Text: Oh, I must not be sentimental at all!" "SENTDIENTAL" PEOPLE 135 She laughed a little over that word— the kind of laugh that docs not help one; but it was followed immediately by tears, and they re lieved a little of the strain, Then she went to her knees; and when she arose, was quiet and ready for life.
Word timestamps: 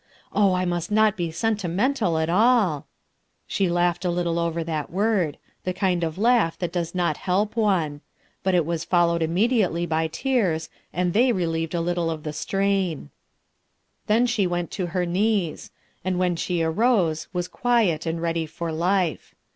Oh, 0.33 0.53
I 0.55 0.65
must 0.65 0.89
not 0.89 1.15
be 1.15 1.29
sentimental 1.29 2.17
at 2.17 2.27
all!" 2.27 2.87
"SENTDIENTAL" 3.47 3.49
PEOPLE 3.49 4.09
135 4.09 4.09
She 4.09 4.09
laughed 4.09 4.09
a 4.09 4.09
little 4.09 4.39
over 4.39 4.63
that 4.63 4.91
word— 4.91 5.37
the 5.63 5.73
kind 5.79 6.03
of 6.03 6.17
laugh 6.17 6.57
that 6.57 6.71
docs 6.73 6.95
not 6.95 7.17
help 7.17 7.55
one; 7.55 8.01
but 8.41 8.55
it 8.55 8.65
was 8.65 8.83
followed 8.83 9.21
immediately 9.21 9.85
by 9.85 10.07
tears, 10.07 10.69
and 10.91 11.13
they 11.13 11.31
re 11.31 11.45
lieved 11.45 11.75
a 11.75 11.81
little 11.81 12.09
of 12.09 12.23
the 12.23 12.33
strain, 12.33 13.11
Then 14.07 14.25
she 14.25 14.47
went 14.47 14.71
to 14.71 14.87
her 14.87 15.05
knees; 15.05 15.69
and 16.03 16.17
when 16.17 16.35
she 16.35 16.63
arose, 16.63 17.27
was 17.31 17.47
quiet 17.47 18.07
and 18.07 18.19
ready 18.23 18.47
for 18.47 18.71
life. 18.71 19.35